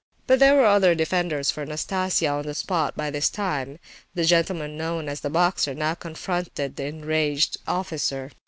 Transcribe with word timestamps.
But 0.25 0.39
there 0.39 0.55
were 0.55 0.65
other 0.65 0.95
defenders 0.95 1.51
for 1.51 1.63
Nastasia 1.63 2.25
on 2.27 2.47
the 2.47 2.55
spot 2.55 2.97
by 2.97 3.11
this 3.11 3.29
time. 3.29 3.77
The 4.15 4.25
gentleman 4.25 4.75
known 4.75 5.07
as 5.07 5.21
the 5.21 5.29
"boxer" 5.29 5.75
now 5.75 5.93
confronted 5.93 6.75
the 6.75 6.85
enraged 6.85 7.57
officer. 7.67 8.31